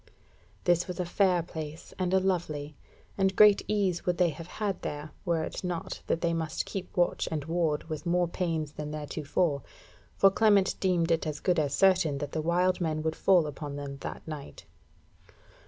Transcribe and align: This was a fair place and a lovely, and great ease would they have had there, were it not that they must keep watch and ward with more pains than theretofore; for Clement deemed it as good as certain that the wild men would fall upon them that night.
This 0.63 0.87
was 0.87 0.99
a 0.99 1.05
fair 1.05 1.43
place 1.43 1.93
and 1.99 2.11
a 2.11 2.19
lovely, 2.19 2.75
and 3.19 3.35
great 3.35 3.61
ease 3.67 4.03
would 4.03 4.17
they 4.17 4.29
have 4.29 4.47
had 4.47 4.81
there, 4.81 5.11
were 5.25 5.43
it 5.43 5.63
not 5.63 6.01
that 6.07 6.21
they 6.21 6.33
must 6.33 6.65
keep 6.65 6.97
watch 6.97 7.29
and 7.31 7.45
ward 7.45 7.83
with 7.83 8.07
more 8.07 8.27
pains 8.27 8.71
than 8.71 8.91
theretofore; 8.91 9.61
for 10.15 10.31
Clement 10.31 10.73
deemed 10.79 11.11
it 11.11 11.27
as 11.27 11.39
good 11.39 11.59
as 11.59 11.75
certain 11.75 12.17
that 12.17 12.31
the 12.31 12.41
wild 12.41 12.81
men 12.81 13.03
would 13.03 13.15
fall 13.15 13.45
upon 13.45 13.75
them 13.75 13.97
that 13.97 14.27
night. 14.27 14.65